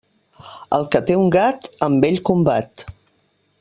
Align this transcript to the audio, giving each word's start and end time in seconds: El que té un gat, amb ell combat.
El 0.77 0.85
que 0.95 1.01
té 1.11 1.19
un 1.25 1.29
gat, 1.37 1.71
amb 1.91 2.11
ell 2.11 2.21
combat. 2.31 2.91